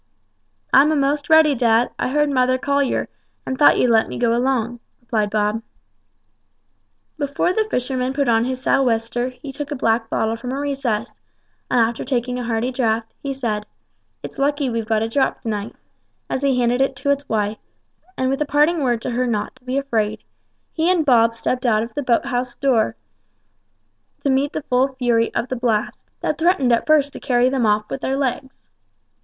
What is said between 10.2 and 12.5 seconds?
from a recess, and after taking a